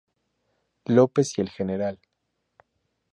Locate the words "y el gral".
1.37-1.99